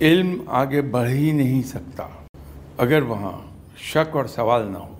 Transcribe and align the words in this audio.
علم 0.00 0.42
آگے 0.46 0.82
بڑھ 0.82 1.10
ہی 1.10 1.32
نہیں 1.32 1.62
سکتا۔ 1.62 2.08
اگر 2.78 3.02
وہاں 3.02 3.32
شک 3.76 4.16
اور 4.16 4.24
سوال 4.24 4.66
نہ 4.72 4.78
ہو، 4.78 4.98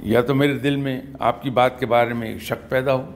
یا 0.00 0.20
تو 0.20 0.34
میرے 0.34 0.58
دل 0.58 0.76
میں 0.76 1.00
آپ 1.20 1.42
کی 1.42 1.50
بات 1.50 1.80
کے 1.80 1.86
بارے 1.86 2.14
میں 2.14 2.38
شک 2.38 2.70
پیدا 2.70 2.94
ہو، 2.94 3.10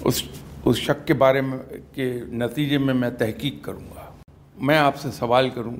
اس 0.00 0.22
اس 0.64 0.76
شک 0.76 1.06
کے 1.06 1.14
بارے 1.14 1.40
میں، 1.40 1.58
کے 1.92 2.20
نتیجے 2.28 2.78
میں 2.78 2.94
میں 2.94 3.10
تحقیق 3.10 3.54
کروں 3.62 3.96
گا۔ 3.96 4.12
میں 4.56 4.78
آپ 4.78 4.96
سے 4.96 5.10
سوال 5.10 5.50
کروں 5.50 5.76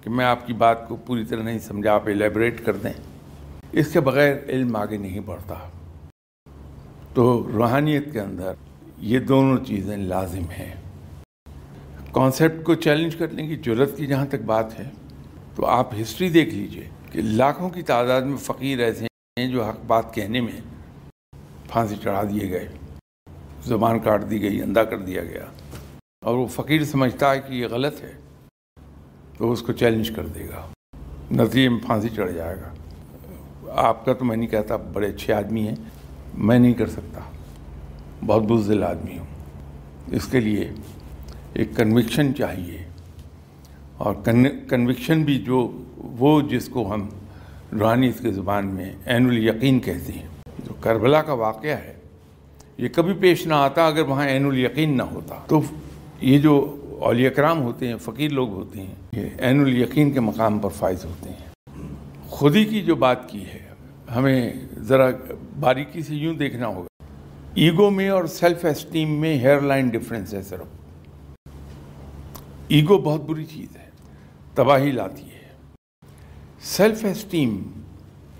کہ 0.00 0.10
میں 0.10 0.24
آپ 0.24 0.46
کی 0.46 0.52
بات 0.52 0.88
کو 0.88 0.96
پوری 0.96 1.24
طرح 1.24 1.42
نہیں 1.42 1.58
سمجھا، 1.58 1.92
آپ 1.92 2.08
ایلیبریٹ 2.08 2.64
کر 2.64 2.76
دیں۔ 2.76 2.92
اس 3.72 3.92
کے 3.92 4.00
بغیر 4.00 4.36
علم 4.48 4.76
آگے 4.76 4.96
نہیں 4.96 5.20
بڑھتا۔ 5.20 5.54
تو 7.14 7.48
روحانیت 7.52 8.12
کے 8.12 8.20
اندر 8.20 8.52
یہ 8.98 9.18
دونوں 9.18 9.64
چیزیں 9.64 9.96
لازم 9.96 10.50
ہیں۔ 10.58 10.74
کانسیپٹ 12.16 12.64
کو 12.64 12.74
چیلنج 12.74 13.16
کرنے 13.16 13.46
کی 13.46 13.56
ضرورت 13.56 13.96
کی 13.96 14.06
جہاں 14.06 14.26
تک 14.26 14.42
بات 14.46 14.80
ہے، 14.80 14.90
تو 15.54 15.66
آپ 15.66 15.94
ہسٹری 15.94 16.28
دیکھ 16.28 16.54
لیجیے 16.54 16.88
کہ 17.12 17.22
لاکھوں 17.22 17.70
کی 17.70 17.82
تعداد 17.82 18.22
میں 18.22 18.36
فقیر 18.36 18.78
ایسے 18.78 19.06
ہیں 19.40 19.46
جو 19.46 19.64
حق 19.64 19.78
بات 19.86 20.14
کہنے 20.14 20.40
میں 20.40 20.52
پھانسی 21.70 21.94
چڑھا 22.02 22.22
دیے 22.22 22.50
گئے، 22.50 22.68
زبان 23.64 23.98
کاٹ 23.98 24.30
دی 24.30 24.42
گئی، 24.42 24.62
اندھا 24.62 24.84
کر 24.84 24.98
دیا 24.98 25.24
گیا۔ 25.24 25.44
اور 26.24 26.38
وہ 26.38 26.46
فقیر 26.46 26.84
سمجھتا 26.84 27.32
ہے 27.34 27.40
کہ 27.40 27.52
یہ 27.52 27.66
غلط 27.66 28.02
ہے، 28.02 28.12
تو 29.38 29.52
اس 29.52 29.62
کو 29.62 29.72
چیلنج 29.72 30.10
کر 30.10 30.26
دے 30.26 30.48
گا۔ 30.48 30.68
نتیجے 31.32 31.68
میں 31.68 31.80
پھانسی 31.86 32.08
چڑھ 32.08 32.32
جائے 32.32 32.56
گا۔ 32.56 32.74
آپ 33.72 34.04
کا 34.04 34.12
تو 34.12 34.24
میں 34.24 34.36
نہیں 34.36 34.48
کہتا، 34.48 34.76
بڑے 34.76 35.08
اچھے 35.08 35.32
آدمی 35.32 35.68
ہیں۔ 35.68 35.76
میں 36.34 36.58
نہیں 36.58 36.74
کر 36.74 36.86
سکتا۔ 36.86 37.20
بہت 38.26 38.42
بزدل 38.42 38.84
آدمی 38.84 39.18
ہوں۔ 39.18 39.26
اس 40.12 40.26
کے 40.26 40.40
لیے 40.40 40.70
ایک 41.56 41.76
کنوکشن 41.76 42.34
چاہیے۔ 42.34 42.78
اور 43.96 44.14
کنوکشن 44.68 45.22
بھی 45.22 45.38
جو 45.38 45.82
وہ 45.96 46.40
جس 46.40 46.68
کو 46.68 46.94
ہم 46.94 47.08
روحانی 47.80 48.08
اس 48.08 48.20
کے 48.20 48.32
زبان 48.32 48.66
میں 48.66 48.92
عین 49.06 49.26
الیقین 49.26 49.80
کہتے 49.80 50.12
ہیں۔ 50.12 50.26
جو 50.64 50.74
کربلا 50.80 51.22
کا 51.22 51.32
واقعہ 51.32 51.70
ہے، 51.70 51.94
یہ 52.78 52.88
کبھی 52.88 53.12
پیش 53.12 53.46
نہ 53.46 53.54
آتا 53.54 53.86
اگر 53.86 54.00
وہاں 54.00 54.28
عین 54.28 54.46
الیقین 54.46 54.96
نہ 54.96 55.02
ہوتا۔ 55.02 55.34
تو 55.46 55.60
یہ 56.20 56.38
جو 56.38 56.76
اولیاء 57.00 57.30
کرام 57.30 57.62
ہوتے 57.62 57.88
ہیں، 57.88 57.96
فقیر 57.96 58.30
لوگ 58.30 58.48
ہوتے 58.48 58.80
ہیں، 58.80 58.94
یہ 59.12 59.26
عین 59.38 59.60
الیقین 59.60 60.10
کے 60.10 60.20
مقام 60.20 60.58
پر 60.58 60.68
فائز 60.68 61.04
ہوتے 61.04 61.30
ہیں۔ 61.30 61.46
خودی 62.28 62.64
کی 62.64 62.82
جو 62.82 62.94
بات 62.94 63.28
کی 63.28 63.44
ہے، 63.44 63.68
ہمیں 64.14 64.52
ذرا 64.78 65.10
باریکی 65.60 66.02
سے 66.02 66.14
یوں 66.14 66.34
دیکھنا 66.34 66.66
ہوگا۔ 66.66 67.02
ایگو 67.54 67.90
میں 67.90 68.08
اور 68.08 68.24
سیلف 68.24 68.64
اسٹیم 68.64 69.20
میں 69.20 69.38
ہیئر 69.38 69.60
لائن 69.60 69.88
ڈفرینس 69.88 70.34
ہے 70.34 70.42
صرف۔ 70.42 70.75
ایگو 72.68 72.98
بہت 72.98 73.20
بری 73.20 73.44
چیز 73.44 73.76
ہے، 73.76 73.90
تباہی 74.54 74.90
لاتی 74.90 75.22
ہے۔ 75.22 75.50
سیلف 76.60 77.04
اسٹیم 77.04 77.62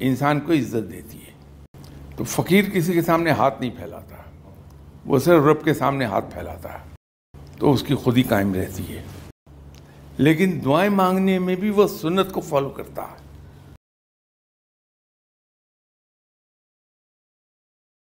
انسان 0.00 0.40
کو 0.40 0.52
عزت 0.52 0.92
دیتی 0.92 1.18
ہے۔ 1.18 1.32
تو 2.16 2.24
فقیر 2.24 2.64
کسی 2.64 2.92
کے 2.92 3.02
سامنے 3.02 3.30
ہاتھ 3.30 3.60
نہیں 3.60 3.70
پھیلاتا، 3.70 4.16
وہ 5.06 5.18
صرف 5.18 5.44
رب 5.44 5.64
کے 5.64 5.74
سامنے 5.74 6.04
ہاتھ 6.04 6.34
پھیلاتا 6.34 6.72
ہے، 6.72 6.78
تو 7.58 7.72
اس 7.72 7.82
کی 7.82 7.94
خود 7.94 8.16
ہی 8.16 8.22
قائم 8.22 8.54
رہتی 8.54 8.96
ہے۔ 8.96 9.02
لیکن 10.18 10.60
دعائیں 10.64 10.90
مانگنے 10.90 11.38
میں 11.38 11.54
بھی 11.54 11.70
وہ 11.70 11.86
سنت 11.86 12.32
کو 12.32 12.40
فالو 12.40 12.68
کرتا 12.68 13.02
ہے۔ 13.02 13.25